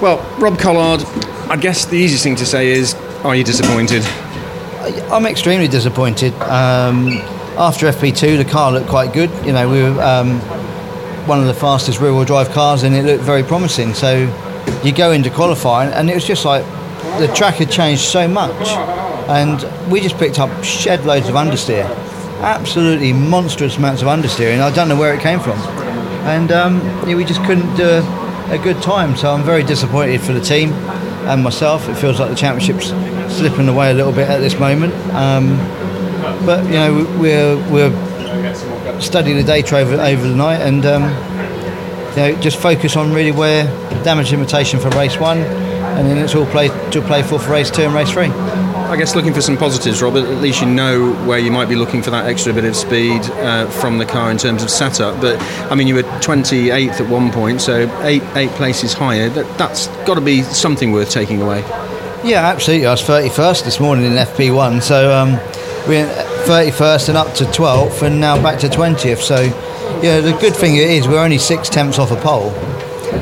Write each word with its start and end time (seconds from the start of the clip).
Well, 0.00 0.18
Rob 0.38 0.58
Collard, 0.58 1.04
I 1.50 1.58
guess 1.58 1.84
the 1.84 1.96
easiest 1.96 2.24
thing 2.24 2.36
to 2.36 2.46
say 2.46 2.70
is, 2.70 2.94
are 3.22 3.36
you 3.36 3.44
disappointed? 3.44 4.02
I'm 5.12 5.26
extremely 5.26 5.68
disappointed. 5.68 6.32
Um, 6.40 7.08
after 7.58 7.86
FP2, 7.86 8.38
the 8.38 8.46
car 8.46 8.72
looked 8.72 8.88
quite 8.88 9.12
good. 9.12 9.30
You 9.44 9.52
know, 9.52 9.68
we 9.68 9.82
were 9.82 10.00
um, 10.00 10.40
one 11.26 11.38
of 11.38 11.46
the 11.46 11.52
fastest 11.52 12.00
rear-wheel 12.00 12.24
drive 12.24 12.48
cars, 12.48 12.82
and 12.82 12.94
it 12.94 13.04
looked 13.04 13.22
very 13.24 13.42
promising. 13.42 13.92
So 13.92 14.20
you 14.82 14.94
go 14.94 15.12
into 15.12 15.28
qualifying, 15.28 15.92
and 15.92 16.08
it 16.08 16.14
was 16.14 16.26
just 16.26 16.46
like 16.46 16.64
the 17.18 17.30
track 17.34 17.56
had 17.56 17.70
changed 17.70 18.00
so 18.00 18.26
much, 18.26 18.68
and 19.28 19.92
we 19.92 20.00
just 20.00 20.16
picked 20.16 20.38
up 20.38 20.64
shed 20.64 21.04
loads 21.04 21.28
of 21.28 21.34
understeer, 21.34 21.84
absolutely 22.40 23.12
monstrous 23.12 23.76
amounts 23.76 24.00
of 24.00 24.08
understeer, 24.08 24.52
and 24.54 24.62
I 24.62 24.74
don't 24.74 24.88
know 24.88 24.96
where 24.96 25.12
it 25.12 25.20
came 25.20 25.40
from. 25.40 25.58
And 26.24 26.50
um, 26.52 26.80
yeah, 27.06 27.16
we 27.16 27.24
just 27.26 27.44
couldn't 27.44 27.76
do 27.76 27.84
a, 27.86 28.29
a 28.50 28.58
good 28.58 28.82
time. 28.82 29.16
So 29.16 29.32
I'm 29.32 29.42
very 29.42 29.62
disappointed 29.62 30.20
for 30.20 30.32
the 30.32 30.40
team 30.40 30.72
and 30.72 31.42
myself. 31.42 31.88
It 31.88 31.94
feels 31.94 32.18
like 32.18 32.30
the 32.30 32.36
championship's 32.36 32.88
slipping 33.34 33.68
away 33.68 33.90
a 33.90 33.94
little 33.94 34.12
bit 34.12 34.28
at 34.28 34.38
this 34.38 34.58
moment. 34.58 34.94
Um, 35.14 35.56
but 36.44 36.64
you 36.64 36.72
know, 36.72 37.16
we're 37.18 37.56
we're 37.70 39.00
studying 39.00 39.36
the 39.36 39.44
data 39.44 39.76
over, 39.78 39.94
over 39.94 40.28
the 40.28 40.34
night 40.34 40.60
and 40.60 40.84
um, 40.84 41.02
you 42.10 42.16
know, 42.16 42.40
just 42.40 42.58
focus 42.58 42.96
on 42.96 43.12
really 43.12 43.32
where 43.32 43.64
damage 44.02 44.32
limitation 44.32 44.80
for 44.80 44.88
race 44.90 45.18
one, 45.18 45.38
and 46.00 46.08
then 46.08 46.16
it's 46.16 46.34
all 46.34 46.46
play 46.46 46.68
to 46.90 47.02
play 47.02 47.22
for 47.22 47.38
for 47.38 47.52
race 47.52 47.70
two 47.70 47.82
and 47.82 47.92
race 47.92 48.10
three. 48.10 48.28
I 48.28 48.96
guess 48.96 49.14
looking 49.14 49.34
for 49.34 49.42
some 49.42 49.58
positives, 49.58 50.00
Robert. 50.00 50.24
At 50.24 50.40
least 50.40 50.62
you 50.62 50.66
know 50.66 51.12
where 51.26 51.38
you 51.38 51.50
might 51.50 51.68
be 51.68 51.76
looking 51.76 52.02
for 52.02 52.10
that 52.10 52.24
extra 52.24 52.54
bit 52.54 52.64
of 52.64 52.74
speed 52.74 53.20
uh, 53.22 53.68
from 53.68 53.98
the 53.98 54.06
car 54.06 54.30
in 54.30 54.38
terms 54.38 54.62
of 54.62 54.70
setup. 54.70 55.20
But 55.20 55.38
I 55.70 55.74
mean, 55.74 55.86
you 55.86 55.94
were 55.94 56.02
28th 56.02 57.00
at 57.00 57.08
one 57.08 57.30
point, 57.30 57.60
so 57.60 57.82
eight 58.02 58.22
eight 58.34 58.50
places 58.52 58.94
higher. 58.94 59.28
That 59.28 59.58
that's 59.58 59.88
got 60.06 60.14
to 60.14 60.22
be 60.22 60.42
something 60.42 60.90
worth 60.90 61.10
taking 61.10 61.42
away. 61.42 61.60
Yeah, 62.24 62.46
absolutely. 62.46 62.86
I 62.86 62.92
was 62.92 63.02
31st 63.02 63.64
this 63.64 63.78
morning 63.78 64.06
in 64.06 64.12
FP1, 64.12 64.82
so 64.82 65.12
um, 65.12 65.32
we're 65.86 66.06
31st 66.46 67.10
and 67.10 67.18
up 67.18 67.34
to 67.34 67.44
12th, 67.44 68.02
and 68.02 68.20
now 68.20 68.42
back 68.42 68.58
to 68.60 68.68
20th. 68.68 69.18
So, 69.18 69.40
yeah, 70.02 70.20
the 70.20 70.36
good 70.40 70.54
thing 70.54 70.76
is 70.76 71.06
we're 71.06 71.22
only 71.22 71.38
six 71.38 71.68
tenths 71.68 71.98
off 71.98 72.10
a 72.10 72.16
pole. 72.16 72.52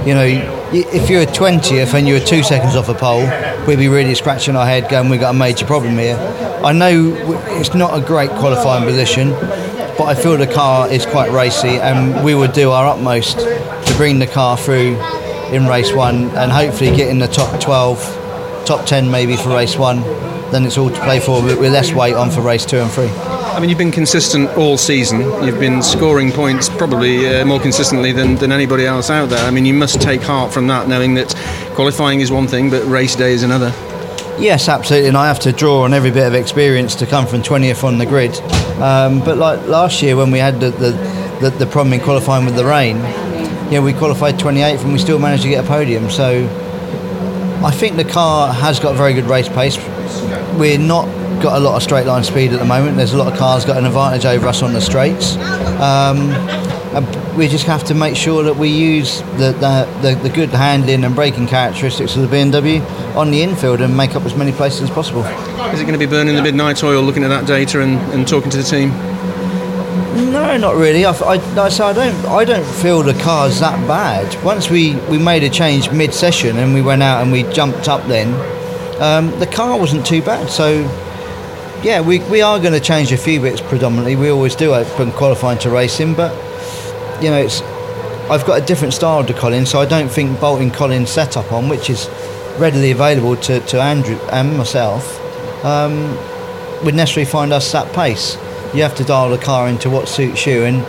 You 0.06 0.14
know, 0.14 0.57
if 0.72 1.08
you're 1.08 1.24
20th 1.24 1.94
and 1.94 2.06
you're 2.06 2.20
two 2.20 2.42
seconds 2.42 2.76
off 2.76 2.88
a 2.88 2.94
pole, 2.94 3.26
we'd 3.66 3.78
be 3.78 3.88
really 3.88 4.14
scratching 4.14 4.54
our 4.54 4.66
head 4.66 4.90
going, 4.90 5.08
we've 5.08 5.20
got 5.20 5.34
a 5.34 5.38
major 5.38 5.64
problem 5.64 5.96
here. 5.96 6.16
I 6.62 6.72
know 6.72 7.14
it's 7.58 7.74
not 7.74 7.98
a 7.98 8.04
great 8.04 8.30
qualifying 8.30 8.84
position, 8.84 9.30
but 9.30 10.04
I 10.04 10.14
feel 10.14 10.36
the 10.36 10.46
car 10.46 10.90
is 10.90 11.06
quite 11.06 11.30
racy, 11.30 11.68
and 11.68 12.22
we 12.22 12.34
would 12.34 12.52
do 12.52 12.70
our 12.70 12.86
utmost 12.86 13.38
to 13.38 13.94
bring 13.96 14.18
the 14.18 14.26
car 14.26 14.58
through 14.58 14.96
in 15.52 15.66
race 15.66 15.92
one 15.94 16.28
and 16.36 16.52
hopefully 16.52 16.94
get 16.94 17.08
in 17.08 17.18
the 17.18 17.28
top 17.28 17.58
12, 17.60 18.64
top 18.66 18.84
10 18.84 19.10
maybe 19.10 19.36
for 19.36 19.48
race 19.48 19.76
one. 19.76 20.02
Then 20.50 20.64
it's 20.64 20.76
all 20.76 20.90
to 20.90 21.00
play 21.00 21.20
for 21.20 21.42
with 21.42 21.60
less 21.60 21.92
weight 21.92 22.14
on 22.14 22.30
for 22.30 22.42
race 22.42 22.66
two 22.66 22.78
and 22.78 22.90
three. 22.90 23.37
I 23.58 23.60
mean, 23.60 23.70
you've 23.70 23.78
been 23.78 23.90
consistent 23.90 24.48
all 24.56 24.78
season. 24.78 25.18
You've 25.44 25.58
been 25.58 25.82
scoring 25.82 26.30
points 26.30 26.68
probably 26.68 27.26
uh, 27.26 27.44
more 27.44 27.58
consistently 27.58 28.12
than, 28.12 28.36
than 28.36 28.52
anybody 28.52 28.86
else 28.86 29.10
out 29.10 29.30
there. 29.30 29.44
I 29.44 29.50
mean, 29.50 29.66
you 29.66 29.74
must 29.74 30.00
take 30.00 30.22
heart 30.22 30.52
from 30.52 30.68
that, 30.68 30.86
knowing 30.86 31.14
that 31.14 31.34
qualifying 31.74 32.20
is 32.20 32.30
one 32.30 32.46
thing, 32.46 32.70
but 32.70 32.84
race 32.84 33.16
day 33.16 33.32
is 33.32 33.42
another. 33.42 33.72
Yes, 34.38 34.68
absolutely, 34.68 35.08
and 35.08 35.16
I 35.16 35.26
have 35.26 35.40
to 35.40 35.50
draw 35.50 35.82
on 35.82 35.92
every 35.92 36.12
bit 36.12 36.24
of 36.24 36.34
experience 36.34 36.94
to 36.94 37.06
come 37.06 37.26
from 37.26 37.42
20th 37.42 37.82
on 37.82 37.98
the 37.98 38.06
grid. 38.06 38.36
Um, 38.80 39.18
but 39.24 39.38
like 39.38 39.66
last 39.66 40.02
year 40.02 40.14
when 40.14 40.30
we 40.30 40.38
had 40.38 40.60
the, 40.60 40.70
the, 40.70 40.90
the, 41.40 41.50
the 41.50 41.66
problem 41.66 41.92
in 41.94 42.00
qualifying 42.00 42.44
with 42.44 42.54
the 42.54 42.64
rain, 42.64 42.98
yeah, 43.72 43.80
we 43.80 43.92
qualified 43.92 44.36
28th 44.36 44.84
and 44.84 44.92
we 44.92 45.00
still 45.00 45.18
managed 45.18 45.42
to 45.42 45.48
get 45.48 45.64
a 45.64 45.66
podium. 45.66 46.10
So 46.10 46.46
I 47.64 47.72
think 47.72 47.96
the 47.96 48.04
car 48.04 48.54
has 48.54 48.78
got 48.78 48.94
very 48.94 49.14
good 49.14 49.26
race 49.26 49.48
pace. 49.48 49.76
We're 50.56 50.78
not 50.78 51.08
got 51.40 51.56
a 51.56 51.60
lot 51.60 51.76
of 51.76 51.82
straight 51.82 52.06
line 52.06 52.24
speed 52.24 52.52
at 52.52 52.58
the 52.58 52.64
moment. 52.64 52.96
There's 52.96 53.12
a 53.12 53.16
lot 53.16 53.32
of 53.32 53.38
cars 53.38 53.64
got 53.64 53.76
an 53.76 53.84
advantage 53.84 54.24
over 54.24 54.46
us 54.46 54.62
on 54.62 54.72
the 54.72 54.80
straights. 54.80 55.36
Um, 55.80 56.30
we 57.36 57.46
just 57.46 57.66
have 57.66 57.84
to 57.84 57.94
make 57.94 58.16
sure 58.16 58.42
that 58.42 58.56
we 58.56 58.68
use 58.68 59.20
the, 59.36 59.52
the, 59.52 59.88
the, 60.02 60.14
the, 60.22 60.28
good 60.28 60.48
handling 60.48 61.04
and 61.04 61.14
braking 61.14 61.46
characteristics 61.46 62.16
of 62.16 62.28
the 62.28 62.36
BMW 62.36 62.84
on 63.14 63.30
the 63.30 63.42
infield 63.42 63.80
and 63.80 63.96
make 63.96 64.16
up 64.16 64.24
as 64.24 64.34
many 64.34 64.50
places 64.50 64.82
as 64.82 64.90
possible. 64.90 65.24
Is 65.24 65.80
it 65.80 65.84
going 65.84 65.92
to 65.92 65.98
be 65.98 66.06
burning 66.06 66.34
the 66.34 66.42
midnight 66.42 66.82
oil, 66.82 67.02
looking 67.02 67.22
at 67.22 67.28
that 67.28 67.46
data 67.46 67.80
and, 67.82 67.98
and 68.12 68.26
talking 68.26 68.50
to 68.50 68.56
the 68.56 68.62
team? 68.64 68.90
No, 70.32 70.56
not 70.56 70.74
really. 70.74 71.04
I, 71.04 71.12
I, 71.12 71.68
so 71.68 71.86
I 71.86 71.92
don't. 71.92 72.26
I 72.26 72.44
don't 72.44 72.66
feel 72.66 73.02
the 73.02 73.14
car's 73.22 73.60
that 73.60 73.78
bad. 73.86 74.42
Once 74.42 74.68
we, 74.68 74.96
we 75.08 75.18
made 75.18 75.44
a 75.44 75.50
change 75.50 75.92
mid-session 75.92 76.56
and 76.58 76.74
we 76.74 76.82
went 76.82 77.02
out 77.02 77.22
and 77.22 77.30
we 77.30 77.44
jumped 77.44 77.88
up, 77.88 78.04
then 78.08 78.34
um, 79.00 79.38
the 79.38 79.46
car 79.46 79.78
wasn't 79.78 80.04
too 80.04 80.22
bad. 80.22 80.50
So 80.50 80.82
yeah, 81.82 82.00
we, 82.00 82.18
we 82.30 82.42
are 82.42 82.58
going 82.58 82.72
to 82.72 82.80
change 82.80 83.12
a 83.12 83.16
few 83.16 83.40
bits 83.40 83.60
predominantly. 83.60 84.16
We 84.16 84.30
always 84.30 84.56
do 84.56 84.82
from 84.84 85.12
qualifying 85.12 85.58
to 85.60 85.70
racing, 85.70 86.14
but 86.14 86.32
you 87.22 87.30
know, 87.30 87.38
it's 87.38 87.62
I've 88.30 88.44
got 88.44 88.60
a 88.62 88.66
different 88.66 88.92
style 88.92 89.24
to 89.24 89.32
Colin, 89.32 89.64
so 89.64 89.80
I 89.80 89.86
don't 89.86 90.08
think 90.08 90.38
bolting 90.38 90.70
Colin's 90.70 91.08
setup 91.08 91.50
on, 91.50 91.68
which 91.68 91.88
is 91.88 92.08
readily 92.58 92.90
available 92.90 93.36
to, 93.36 93.60
to 93.60 93.80
Andrew 93.80 94.18
and 94.30 94.56
myself, 94.56 95.18
um, 95.64 96.14
would 96.84 96.94
necessarily 96.94 97.30
find 97.30 97.52
us 97.52 97.72
that 97.72 97.90
pace. 97.94 98.34
You 98.74 98.82
have 98.82 98.94
to 98.96 99.04
dial 99.04 99.30
the 99.30 99.38
car 99.38 99.68
into 99.68 99.88
what 99.88 100.08
suits 100.08 100.46
you, 100.46 100.64
and 100.64 100.84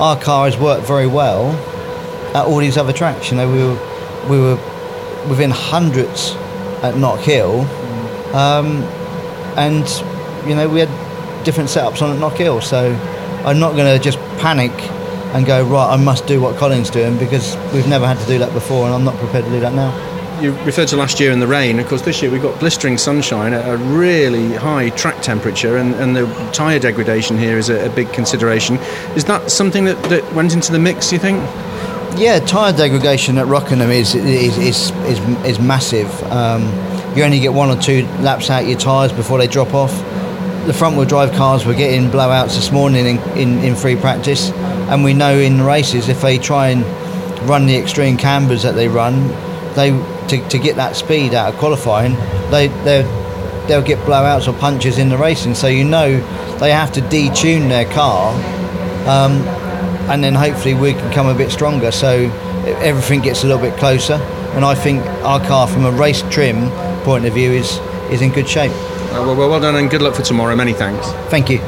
our 0.00 0.20
car 0.20 0.44
has 0.50 0.58
worked 0.58 0.86
very 0.86 1.06
well 1.06 1.52
at 2.36 2.44
all 2.44 2.58
these 2.58 2.76
other 2.76 2.92
tracks. 2.92 3.30
You 3.30 3.38
know, 3.38 3.50
we 3.50 3.62
were 3.62 4.28
we 4.28 4.38
were 4.38 4.56
within 5.28 5.50
hundreds 5.50 6.32
at 6.82 6.94
Knockhill, 6.94 7.64
um, 8.34 8.82
and 9.56 9.86
you 10.46 10.54
know 10.54 10.68
we 10.68 10.80
had 10.80 11.44
different 11.44 11.70
setups 11.70 12.02
on 12.02 12.14
at 12.14 12.20
Knockhill, 12.20 12.62
so 12.62 12.92
I'm 13.44 13.58
not 13.58 13.74
going 13.74 13.96
to 13.96 14.02
just 14.02 14.18
panic 14.38 14.72
and 15.34 15.46
go 15.46 15.64
right. 15.64 15.92
I 15.92 15.96
must 15.96 16.26
do 16.26 16.40
what 16.40 16.56
Colin's 16.56 16.90
doing 16.90 17.18
because 17.18 17.56
we've 17.72 17.88
never 17.88 18.06
had 18.06 18.18
to 18.18 18.26
do 18.26 18.38
that 18.38 18.52
before, 18.52 18.86
and 18.86 18.94
I'm 18.94 19.04
not 19.04 19.16
prepared 19.16 19.44
to 19.44 19.50
do 19.50 19.60
that 19.60 19.74
now. 19.74 20.10
You 20.40 20.52
referred 20.64 20.88
to 20.88 20.96
last 20.96 21.20
year 21.20 21.30
in 21.30 21.40
the 21.40 21.46
rain. 21.46 21.78
Of 21.78 21.86
course, 21.86 22.02
this 22.02 22.20
year 22.20 22.30
we've 22.30 22.42
got 22.42 22.58
blistering 22.58 22.98
sunshine, 22.98 23.52
at 23.52 23.68
a 23.68 23.76
really 23.76 24.52
high 24.54 24.90
track 24.90 25.22
temperature, 25.22 25.76
and, 25.76 25.94
and 25.94 26.16
the 26.16 26.26
tyre 26.52 26.78
degradation 26.78 27.38
here 27.38 27.58
is 27.58 27.68
a, 27.68 27.86
a, 27.86 27.90
big 27.90 28.12
consideration. 28.12 28.76
Is 29.14 29.24
that 29.26 29.50
something 29.50 29.84
that, 29.84 30.02
that 30.04 30.32
went 30.32 30.52
into 30.52 30.72
the 30.72 30.78
mix, 30.78 31.12
you 31.12 31.18
think? 31.18 31.38
Yeah, 32.18 32.40
tyre 32.40 32.72
degradation 32.72 33.38
at 33.38 33.46
Rockingham 33.46 33.90
is, 33.90 34.14
is, 34.14 34.58
is, 34.58 34.90
is, 35.06 35.20
is 35.46 35.60
massive. 35.60 36.10
Um, 36.24 36.64
you 37.16 37.22
only 37.22 37.40
get 37.40 37.52
one 37.52 37.70
or 37.70 37.80
two 37.80 38.04
laps 38.20 38.50
out 38.50 38.66
your 38.66 38.78
tyres 38.78 39.12
before 39.12 39.38
they 39.38 39.46
drop 39.46 39.74
off. 39.74 39.92
The 40.66 40.72
front 40.72 40.96
wheel 40.96 41.06
drive 41.06 41.32
cars 41.32 41.64
were 41.66 41.74
getting 41.74 42.08
blowouts 42.08 42.54
this 42.54 42.70
morning 42.70 43.06
in, 43.06 43.18
in, 43.36 43.58
in 43.64 43.74
free 43.74 43.96
practice 43.96 44.50
and 44.92 45.02
we 45.02 45.14
know 45.14 45.38
in 45.38 45.56
the 45.56 45.64
races 45.64 46.10
if 46.10 46.20
they 46.20 46.36
try 46.36 46.68
and 46.68 46.84
run 47.48 47.64
the 47.66 47.76
extreme 47.76 48.18
cambers 48.18 48.62
that 48.62 48.74
they 48.74 48.88
run, 48.88 49.28
they 49.74 49.90
to, 50.28 50.48
to 50.48 50.58
get 50.58 50.76
that 50.76 50.96
speed 50.96 51.32
out 51.32 51.52
of 51.52 51.58
qualifying, 51.58 52.14
they 52.50 52.68
they 52.84 53.02
they'll 53.66 53.82
get 53.82 53.98
blowouts 54.00 54.48
or 54.48 54.58
punches 54.58 54.98
in 54.98 55.08
the 55.08 55.16
racing. 55.16 55.54
So 55.54 55.66
you 55.66 55.84
know 55.84 56.20
they 56.58 56.70
have 56.72 56.92
to 56.92 57.00
detune 57.00 57.68
their 57.68 57.90
car, 57.90 58.34
um, 59.08 59.32
and 60.10 60.22
then 60.22 60.34
hopefully 60.34 60.74
we 60.74 60.92
can 60.92 61.10
come 61.12 61.26
a 61.26 61.34
bit 61.34 61.50
stronger. 61.50 61.90
So 61.90 62.30
everything 62.82 63.20
gets 63.22 63.44
a 63.44 63.46
little 63.46 63.62
bit 63.62 63.78
closer. 63.78 64.14
And 64.54 64.66
I 64.66 64.74
think 64.74 65.02
our 65.24 65.40
car, 65.40 65.66
from 65.66 65.86
a 65.86 65.90
race 65.90 66.22
trim 66.30 66.70
point 67.04 67.24
of 67.24 67.32
view, 67.32 67.50
is 67.50 67.78
is 68.10 68.20
in 68.20 68.30
good 68.30 68.48
shape. 68.48 68.72
Uh, 69.10 69.24
well, 69.26 69.36
well, 69.36 69.50
well 69.50 69.60
done 69.60 69.76
and 69.76 69.90
good 69.90 70.02
luck 70.02 70.14
for 70.14 70.22
tomorrow. 70.22 70.54
Many 70.56 70.72
thanks. 70.72 71.06
Thank 71.30 71.50
you. 71.50 71.58